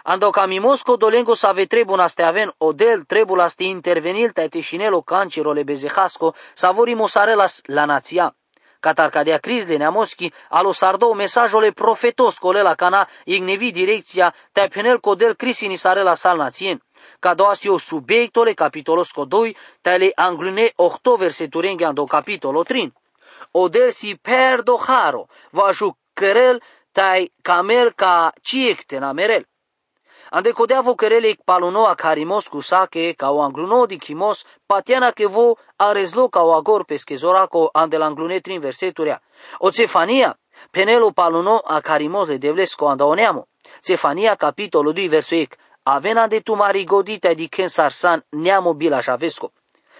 Ando 0.02 0.30
camimosco 0.30 0.96
dolengo 0.96 1.34
să 1.34 1.46
ave 1.46 1.64
trebunas 1.64 2.14
te 2.14 2.22
aven 2.22 2.54
odel 2.58 3.02
trebulas 3.02 3.54
te 3.54 3.64
intervenil 3.64 4.30
te 4.30 4.48
teșinelo 4.48 5.00
cancero 5.00 5.52
le 5.52 5.62
bezehasco, 5.62 6.34
savori 6.54 6.94
mosarelas 6.94 7.60
la 7.64 7.84
nația. 7.84 8.36
Catar 8.80 9.08
cadea 9.08 9.38
crizle 9.38 9.76
neamoschi, 9.76 10.32
alo 10.48 10.72
sardo 10.72 11.12
mesajole 11.12 11.70
profetos 11.70 12.38
colela 12.38 12.74
cana 12.74 13.08
ignevi 13.24 13.72
direcția 13.72 14.34
te 14.52 14.68
penel 14.72 15.00
codel 15.00 15.34
crisini 15.34 15.76
sarela 15.76 16.14
sal 16.14 16.36
națien 16.36 16.85
Cadasio 17.20 17.78
subiectole, 17.78 18.54
capitolo 18.54 19.02
2, 19.04 19.54
tale 19.82 20.12
anglune 20.14 20.72
8 20.76 21.16
verseturi 21.16 21.68
engheando 21.68 22.04
capitolo 22.06 22.62
3. 22.62 22.92
Odersi 23.52 24.18
perdo 24.18 24.76
haro, 24.76 25.28
va 25.52 25.72
jucărel 25.72 26.60
tai 26.92 27.30
camer 27.42 27.94
ca 27.94 28.32
ciecte 28.40 28.98
na 28.98 29.12
merel. 29.12 29.44
Ande 30.30 30.52
kodea 30.52 30.82
vo 30.82 30.94
kerele 30.94 31.28
ik 31.28 31.44
paluno 31.44 31.86
a 31.86 31.94
karimos 31.94 32.48
kusake 32.48 33.14
ka 33.14 33.30
o 33.30 33.42
angluno 33.42 33.86
di 33.86 33.98
kimos 33.98 34.44
patiana 34.66 35.12
ke 35.12 35.26
vo 35.26 35.56
arezlo 35.78 36.28
ka 36.28 36.42
o 36.42 36.56
agor 36.56 36.84
peskezorako 36.84 37.70
ande 37.74 37.96
anglune 37.96 38.40
trin 38.40 38.60
verseturea. 38.60 39.20
O 39.60 39.70
Cefania, 39.70 40.34
penelo 40.72 41.12
paluno 41.12 41.60
a 41.64 41.80
carimos 41.80 42.28
le 42.28 42.38
devles 42.38 42.74
ko 42.74 42.88
anda 42.88 43.04
oneamo. 43.04 43.46
Cefania 43.80 44.36
capitolo 44.36 44.92
2 44.92 45.08
verso 45.08 45.36
1. 45.36 45.46
Avem 45.88 46.26
de 46.28 46.40
tu 46.40 46.54
marigodite 46.54 47.28
adică 47.28 47.66
sarsan 47.66 48.24
neamo 48.28 48.74
bilaș 48.74 49.06
avesco. 49.06 49.52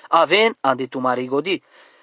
Avem 0.09 0.57
ande 0.61 0.87
tu 0.87 0.99
marigodi. 0.99 1.62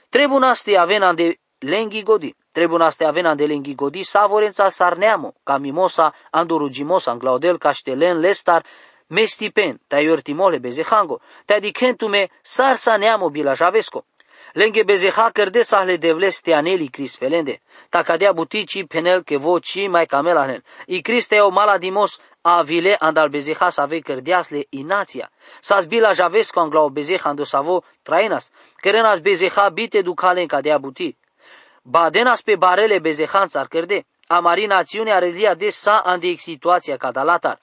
Trebuie 0.10 0.40
naste 0.40 0.78
avem 0.78 1.04
ande 1.04 1.40
lenghi 1.60 2.04
godi. 2.04 2.36
Trebuie 2.52 2.78
naste 2.78 3.06
avem 3.06 3.25
ande 3.25 3.46
lenghi 3.46 3.75
godi 3.75 4.04
savorența 4.04 4.70
sarneamo, 4.70 5.34
ca 5.44 5.58
mimosa, 5.58 6.13
glaudel, 6.32 7.02
anglaudel, 7.06 7.58
caștelen, 7.58 8.20
lestar, 8.20 8.66
mestipen, 9.08 9.82
ta 9.88 10.00
iortimole 10.00 10.58
bezehango, 10.58 11.20
ta 11.46 11.60
dicentume 11.60 12.30
sarsa 12.42 12.98
neamo 12.98 13.30
bilaș 13.30 13.60
avesco. 13.60 14.06
Lenge 14.54 14.84
bezeha 14.84 15.30
cărde 15.30 15.62
sahle 15.62 15.98
devles 15.98 16.42
teaneli 16.42 16.88
crispelende. 16.88 17.62
Ta 17.90 18.02
cadea 18.02 18.32
butici 18.32 18.86
penel 18.88 19.24
că 19.24 19.38
voci 19.38 19.88
mai 19.88 20.06
camelahnen. 20.06 20.63
I 20.86 21.02
criste 21.02 21.40
o 21.40 21.50
maladimos 21.50 22.20
avile 22.44 22.96
andal 23.00 23.30
bezeha 23.30 23.70
save 23.70 24.00
cărdeasle 24.00 24.66
inația. 24.70 25.32
Sas 25.60 25.86
bila 25.86 26.14
javesco 26.14 26.60
anglau 26.60 26.90
bezeha 26.90 27.30
ando 27.30 27.44
savo 27.44 27.84
trainas, 28.04 28.52
kerenas 28.82 29.20
bezeha 29.22 29.70
bite 29.70 30.02
ducalen 30.02 30.48
cadea 30.48 30.78
buti. 30.78 31.18
Badenas 31.84 32.42
pe 32.42 32.56
barele 32.56 33.00
bezehan 33.00 33.48
s-ar 33.48 33.68
cărde, 33.68 34.06
amari 34.28 34.66
națiunea 34.66 35.20
rezia 35.20 35.54
des 35.54 35.76
sa 35.76 35.98
ande 36.06 36.36
situația 36.36 36.98
cadalatar. 36.98 37.60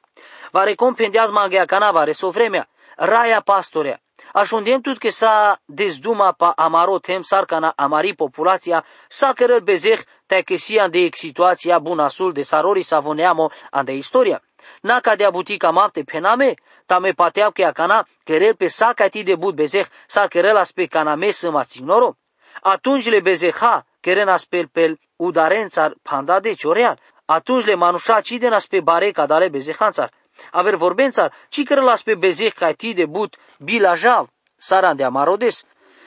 Va 0.50 0.62
recompendeaz 0.64 1.30
mangea 1.30 1.64
canava, 1.64 2.04
resovremea, 2.04 2.68
raia 2.96 3.40
pastorea, 3.40 4.00
Ashondiem 4.32 4.80
tut 4.80 4.98
que 4.98 5.10
sa 5.10 5.58
desduma 5.66 6.32
pa 6.32 6.52
amaro 6.56 6.98
tem 6.98 7.22
sarcana 7.22 7.72
amari 7.76 8.14
populația, 8.14 8.84
sa 9.08 9.32
cărăl 9.32 9.60
bezeh 9.60 10.00
te 10.26 10.42
que 10.42 10.56
si 10.56 10.78
ande 10.78 11.08
situația 11.12 11.78
bunasul 11.78 12.32
de 12.32 12.42
sarori 12.42 12.82
savoneamo 12.82 13.50
ande 13.70 13.92
istoria. 13.92 14.42
Na 14.82 15.00
ca 15.00 15.16
de 15.16 15.24
abutica 15.24 15.70
mapte 15.70 16.02
pename, 16.02 16.54
tame 16.86 17.12
pateau 17.12 17.50
que 17.50 17.64
acana, 17.64 18.06
querer 18.24 18.54
pe 18.54 18.66
sa 18.66 18.92
ti 19.10 19.22
de 19.22 19.34
bud 19.34 19.54
bezeh, 19.54 19.86
sar 20.06 20.28
querer 20.28 20.56
aspe 20.56 20.86
caname 20.86 21.30
să 21.30 21.50
mațignoro. 21.50 22.16
Atunci 22.62 23.08
le 23.08 23.20
bezeha, 23.20 23.84
queren 24.00 24.28
aspel 24.28 24.68
pel 24.68 24.98
udarențar 25.16 25.94
panda 26.02 26.40
de 26.40 26.52
cioreal. 26.54 26.98
Atunci 27.24 27.64
le 27.64 27.74
manușa 27.74 28.20
ciden 28.20 28.52
aspe 28.52 28.80
bare 28.80 29.10
cadale 29.10 29.48
bezehanțar 29.48 30.10
aver 30.50 30.74
vorbențar, 30.74 31.32
ci 31.48 31.62
care 31.62 31.80
las 31.80 32.02
pe 32.02 32.14
bezeh 32.14 32.52
ca 32.52 32.72
ti 32.72 32.94
de 32.94 33.06
but 33.06 33.36
bilajav, 33.58 34.28
saran 34.56 34.96
de 34.96 35.04
amarodes. 35.04 35.66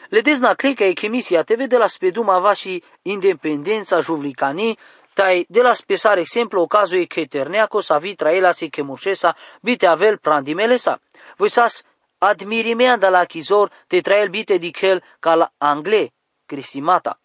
Le 0.10 0.22
dezna 0.22 0.54
cleca 0.54 0.86
e 0.86 0.94
chemisia 0.94 1.44
te 1.44 1.56
vede 1.56 1.78
la 1.78 1.88
speduma 1.88 2.40
va 2.40 2.54
și 2.54 2.84
independența 3.02 4.00
juvlicanii, 4.00 4.78
tai 5.14 5.46
de 5.50 5.62
la 5.62 5.74
spesar 5.74 6.18
exemplu 6.18 6.62
o 6.62 6.68
cazu 6.68 6.96
e 6.96 7.06
che 7.06 7.26
terneaco 7.26 7.82
sa 7.82 7.98
vitra 7.98 8.32
ela 8.32 8.52
se 8.52 8.68
che 8.68 8.82
mușesa 8.82 9.36
bite 9.62 9.86
avel 9.86 10.20
sa. 10.76 11.00
Voi 11.38 11.50
sas 11.50 11.84
admirimea 12.18 12.98
de 12.98 13.08
la 13.08 13.26
chizor 13.26 13.72
te 13.88 14.02
trael 14.02 14.30
bite 14.30 14.58
di 14.58 14.72
chel 14.72 15.04
ca 15.20 15.36
la 15.36 15.52
angle, 15.58 16.12
crisimata. 16.46 17.20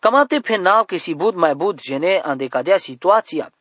Camate 0.00 0.40
penal 0.40 0.84
că 0.84 0.96
si 0.96 1.14
bud 1.14 1.34
mai 1.34 1.54
bud 1.54 1.80
gene 1.80 2.20
ande 2.24 2.46
cadea 2.48 2.76
situația. 2.76 3.52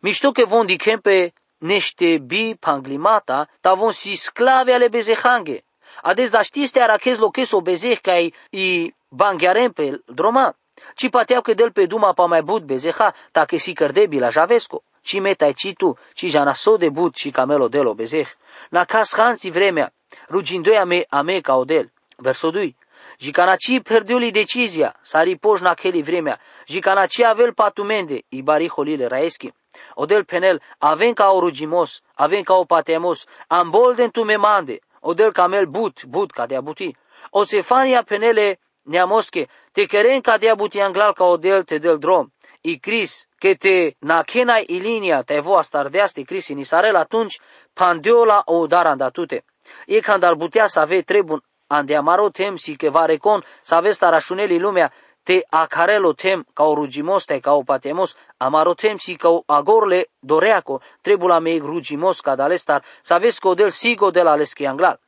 Mișto 0.00 0.30
că 0.30 0.44
von 0.44 0.66
di 0.66 0.76
pe 1.02 1.32
nește 1.64 2.18
bi 2.18 2.56
panglimata, 2.60 3.48
tavon 3.60 3.90
si 3.90 4.14
sclave 4.14 4.72
ale 4.72 4.88
bezehange. 4.88 5.64
Ades 6.02 6.30
da 6.30 6.42
știste 6.42 6.80
arachez 6.80 7.18
loches 7.18 7.52
o 7.52 7.60
bezeh 7.60 7.98
ca 8.00 8.14
i 8.50 8.94
banghiarem 9.08 9.72
pe 9.72 10.02
droma. 10.06 10.54
Ci 10.94 11.08
pateau 11.10 11.40
că 11.42 11.54
del 11.54 11.72
pe 11.72 11.86
duma 11.86 12.12
pa 12.12 12.26
mai 12.26 12.42
bud 12.42 12.62
bezeha, 12.62 13.14
ta 13.32 13.44
că 13.44 13.56
si 13.56 13.72
cărdebi 13.72 14.18
la 14.18 14.28
javesco. 14.28 14.82
Ci 15.02 15.20
metai 15.20 15.52
ci 15.52 15.72
tu, 15.76 15.98
ci 16.14 16.26
jana 16.26 16.52
so 16.52 16.76
de 16.76 16.88
bud 16.88 17.14
și 17.14 17.30
camelo 17.30 17.68
delo 17.68 17.94
bezeh. 17.94 18.28
Na 18.70 18.84
cas 18.84 19.14
hansi 19.16 19.50
vremea, 19.50 19.92
rugindoia 20.28 20.84
me 20.84 21.04
ame 21.08 21.40
ca 21.40 21.54
odel. 21.54 21.92
Verso 22.16 22.50
2. 22.50 22.76
Jicanaci 23.18 23.80
perdiuli 23.82 24.30
decizia, 24.30 24.94
sari 25.00 25.36
poș 25.36 25.60
na 25.60 25.74
cheli 25.74 26.02
vremea, 26.02 26.40
jicanaci 26.66 27.22
avel 27.22 27.52
patumende, 27.52 28.22
i 28.28 28.42
bari 28.42 28.68
holile 28.68 29.06
raeschi. 29.06 29.52
Odel 29.94 30.24
penel, 30.24 30.60
avem 30.78 31.12
ca 31.12 31.30
orugimos, 31.30 32.02
avem 32.14 32.42
ca 32.42 32.54
o 32.54 32.64
patemos, 32.64 33.26
ambolden 33.48 34.10
tu 34.10 34.24
me 34.24 34.36
mande, 34.36 34.80
odel 35.00 35.32
camel 35.32 35.66
but, 35.66 36.04
but 36.04 36.30
ca 36.30 36.46
de 36.46 36.56
abuti. 36.56 36.96
O 37.30 37.44
sefania 37.44 38.02
penele 38.02 38.58
neamosche, 38.82 39.48
te 39.72 39.86
queren 39.86 40.20
ca 40.20 40.38
de 40.38 40.50
abuti 40.50 40.80
anglal 40.80 41.12
ca 41.12 41.24
odel 41.24 41.64
te 41.64 41.78
del 41.78 41.98
drom. 41.98 42.28
I 42.60 42.78
Cris, 42.78 43.28
că 43.38 43.54
te 43.54 43.94
nakenai 43.98 44.64
ilinia 44.66 45.22
te 45.22 45.40
vo 45.40 45.56
astardeaste 45.56 46.22
Cris 46.22 46.48
in 46.48 46.58
Israel 46.58 46.96
atunci, 46.96 47.40
pandiola 47.74 48.42
o 48.44 48.66
dar 48.66 48.86
andatute. 48.86 49.44
E 49.86 50.00
când 50.00 50.22
ar 50.22 50.36
putea 50.36 50.66
să 50.66 50.80
ave 50.80 51.00
trebun 51.00 51.42
andeamaro 51.66 52.28
tem 52.28 52.56
si 52.56 52.76
că 52.76 52.90
va 52.90 53.04
recon 53.04 53.44
să 53.62 53.74
aveți 53.74 53.98
tarașuneli 53.98 54.58
lumea, 54.58 54.92
te 55.24 55.44
acarelo 55.50 56.14
tem 56.14 56.44
ca 56.54 56.64
o 56.64 56.74
rugimos 56.74 57.26
te 57.26 57.40
ca 57.40 57.54
o 57.54 57.64
patemos, 57.64 58.16
amaro 58.38 58.74
tem 58.74 58.98
si 58.98 59.16
ca 59.16 59.30
o 59.30 59.44
agorle 59.48 60.08
doreaco, 60.22 60.80
trebula 61.02 61.40
me 61.40 61.58
rugimos 61.58 62.20
ca 62.20 62.36
dalestar, 62.36 62.84
sabes 63.02 63.38
că 63.38 63.54
del 63.54 63.72
sigo 63.72 64.10
de 64.10 64.22
la 64.22 64.36
leschi 64.36 64.66
anglal. 64.66 64.98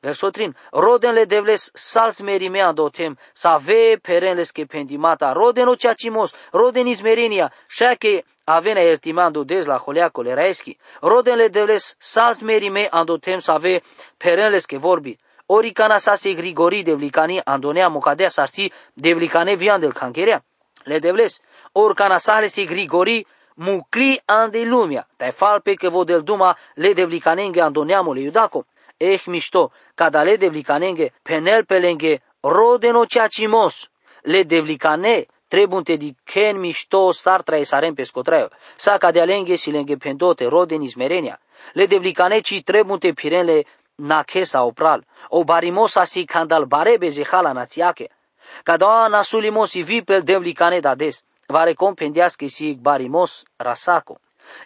Verso 0.00 0.30
3. 0.30 0.54
Rodenle 0.72 1.26
devles 1.26 1.70
sals 1.74 2.20
merimea 2.20 2.72
dotem, 2.72 3.16
sa 3.32 3.58
ve 3.58 3.98
perenles 3.98 4.52
che 4.52 4.66
pendimata, 4.66 5.32
roden 5.32 5.68
o 5.68 5.76
ceacimos, 5.76 6.34
roden 6.52 6.86
izmerenia, 6.86 7.50
șache 7.68 8.24
avena 8.44 8.80
ertimando 8.80 9.44
dez 9.44 9.66
la 9.66 9.78
holeacole 9.78 10.34
raeschi, 10.34 10.78
rodenle 11.00 11.48
devles 11.50 11.96
sals 11.98 12.42
merime 12.42 12.88
andotem 12.90 13.40
sa 13.40 13.58
ve 13.58 13.82
perenles 14.18 14.66
che 14.66 14.78
vorbi, 14.78 15.18
Oricana 15.46 15.98
sa 15.98 16.16
se 16.16 16.32
grigori 16.32 16.82
devlicani 16.82 17.40
andonea 17.44 17.88
mocadea 17.88 18.28
sarsi 18.30 18.72
devlicane 18.94 19.56
vian 19.56 19.80
del 19.80 19.92
cancherea. 19.92 20.42
Le 20.84 20.98
devles, 21.00 21.42
oricana 21.72 22.18
sa 22.18 22.40
le 22.40 22.48
se 22.48 22.64
grigori 22.64 23.26
mucli 23.56 24.18
ande 24.24 24.64
lumia, 24.64 25.06
tai 25.16 25.32
falpe 25.32 25.74
că 25.74 25.90
vo 25.90 26.04
del 26.04 26.22
duma 26.22 26.56
le 26.74 26.92
devlicanenge 26.92 27.60
andoneamo 27.60 28.12
le 28.12 28.20
iudaco. 28.20 28.64
Eh 28.96 29.20
mișto, 29.26 29.72
cada 29.94 30.22
le 30.22 30.36
devlicanenge 30.36 31.12
penel 31.22 31.64
pelenge 31.66 32.22
rodeno 32.40 33.04
ceacimos, 33.04 33.90
le 34.22 34.44
devlicane 34.44 35.26
trebunte 35.48 35.96
di 35.96 36.14
ken 36.24 36.58
mișto 36.58 37.12
star 37.12 37.42
traesarem 37.42 37.94
pe 37.94 38.02
scotraio, 38.02 38.48
sa 38.76 38.96
ca 38.96 39.10
de 39.10 39.20
alenghe 39.20 39.56
si 39.56 39.70
lenghe 39.70 39.96
pendote 39.96 40.48
roden 40.48 40.82
izmerenia, 40.82 41.38
le 41.74 41.86
devlicane 41.86 42.40
ci 42.40 42.62
trebunte 42.62 43.12
pirenle 43.12 43.64
nakesa 43.96 44.62
opral, 44.62 45.04
o 45.28 45.44
barimosa 45.44 46.04
si 46.04 46.26
kandal 46.26 46.66
barebe 46.66 47.10
zehala 47.10 47.52
națiake. 47.52 48.08
Cada 48.62 49.08
nasulimos 49.08 49.74
i 49.74 49.82
vipel 49.82 50.22
devlicane 50.22 50.80
dades, 50.80 51.24
va 51.46 51.64
recompendească 51.64 52.46
si 52.46 52.78
barimos 52.80 53.44
rasaco. 53.56 54.18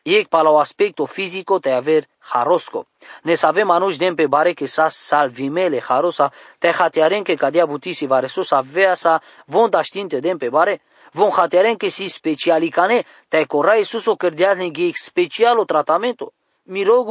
Iec 0.02 0.28
pa 0.28 0.42
la 0.42 0.50
o 0.50 0.58
aspecto 0.58 1.06
fisico 1.06 1.58
te 1.58 1.70
aver 1.70 2.08
harosco. 2.18 2.86
Ne 3.22 3.34
savem 3.34 3.70
anuș 3.70 3.96
dem 3.96 4.14
pe 4.14 4.26
bare 4.26 4.52
que 4.52 4.66
sa 4.66 4.88
salvimele 4.88 5.80
harosa 5.80 6.32
te 6.58 6.70
hatearen 6.70 7.22
que 7.22 7.34
cadea 7.34 7.66
butisi 7.66 8.06
va 8.06 8.18
resus 8.18 8.50
avea 8.50 8.94
sa 8.94 9.22
von 9.46 9.70
da 9.70 9.82
știnte 9.82 10.20
dem 10.20 10.38
pe 10.38 10.48
bare, 10.48 10.80
von 11.12 11.30
hatearen 11.30 11.76
que 11.76 11.88
si 11.88 12.08
specialicane 12.08 13.04
te 13.28 13.44
corai 13.44 13.84
sus 13.84 14.06
o 14.06 14.16
cărdeazne 14.16 14.70
special 14.92 15.58
o 15.58 15.64
tratamento. 15.64 16.32
Miro 16.64 17.04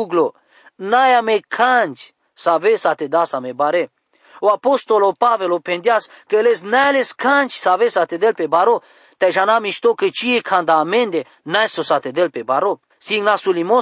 guglo, 0.78 0.90
naia 0.90 1.22
me 1.22 1.42
canci, 1.42 2.14
sa 2.34 2.60
sa 2.76 2.96
te 2.96 3.08
da 3.08 3.26
sa 3.26 3.40
me 3.40 3.54
bare. 3.54 3.90
O 4.40 4.50
apostolo 4.50 5.14
Pavelo 5.14 5.60
pendias 5.60 6.10
că 6.28 6.42
les 6.42 6.62
nales 6.62 7.12
canci 7.12 7.58
sa 7.58 7.78
sa 7.88 8.06
te 8.06 8.18
del 8.18 8.34
pe 8.36 8.48
baro, 8.48 8.82
te 9.18 9.30
jana 9.30 9.60
mișto 9.60 9.94
că 9.94 10.08
cie 10.10 10.42
canda 10.42 10.80
amende 10.80 11.26
n-ai 11.44 11.68
sa 11.68 12.00
te 12.00 12.12
del 12.12 12.30
pe 12.30 12.44
baro. 12.44 12.80
Sin 12.98 13.24
la 13.24 13.36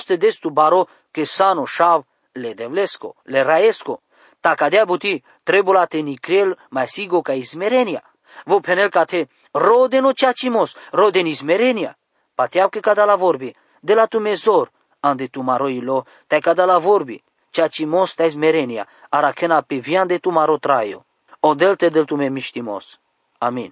te 0.05 0.15
des 0.15 0.39
tu 0.39 0.49
baro 0.49 0.87
că 1.11 1.23
sano 1.23 1.65
șav 1.65 2.05
le 2.33 2.53
devlesco, 2.53 3.15
le 3.23 3.41
raesco. 3.41 4.01
Ta 4.41 4.53
cadea 4.53 4.85
buti, 4.85 5.23
trebula 5.43 5.85
te 5.85 5.99
nicriel 5.99 6.57
mai 6.69 6.87
sigo 6.87 7.21
ca 7.21 7.33
izmerenia. 7.33 8.03
Vo 8.45 8.59
penel 8.59 8.89
ca 8.89 9.05
te 9.05 9.27
rodeno 9.51 10.11
ceacimos, 10.13 10.75
roden 10.91 11.25
izmerenia. 11.25 11.97
Pateau 12.35 12.69
că 12.69 12.79
cada 12.79 13.05
la 13.05 13.15
vorbi, 13.15 13.55
de 13.79 13.93
la 13.93 14.05
tu 14.05 14.19
mezor, 14.19 14.71
ande 15.09 15.27
tu 15.29 15.41
maroilo, 15.43 16.05
te 16.27 16.39
cada 16.41 16.65
la 16.65 16.77
vorbi, 16.77 17.21
ceacimos 17.51 18.15
ta 18.15 18.29
smerenia, 18.29 18.85
arachena 19.09 19.61
pe 19.61 19.79
vian 19.79 20.07
de 20.07 20.19
tu 20.19 20.31
maro 20.31 20.57
traio. 20.59 21.05
Odelte 21.39 21.89
del 21.89 22.05
tu 22.05 22.15
me 22.15 22.29
miștimos. 22.29 22.99
Amin. 23.39 23.71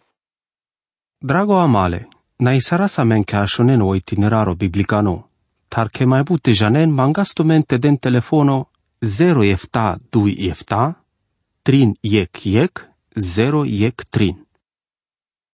Drago 1.19 1.58
amale, 1.60 2.08
na 2.38 2.54
isara 2.54 2.88
sa 2.88 3.04
men 3.04 3.24
ca 3.24 3.46
shonen 3.46 3.82
o 3.82 3.96
itineraro 3.96 4.56
biblicano, 4.56 5.30
tar 5.67 5.89
che 5.89 6.06
mai 6.06 6.24
bute 6.24 6.52
janen 6.52 6.89
mangastumente 6.91 7.80
den 7.80 7.98
telefono 7.98 8.69
0 9.00 9.43
efta 9.43 9.98
2 10.10 10.50
efta, 10.50 10.96
trin 11.62 11.96
yek 12.02 12.46
yek, 12.46 12.89
0 13.15 13.65
yek 13.65 14.04
trin. 14.10 14.42